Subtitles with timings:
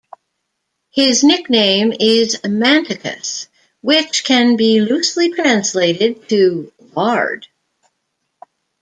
[0.89, 3.45] His nickname is "Mantecas",
[3.81, 7.45] which can be loosely translated to "lard".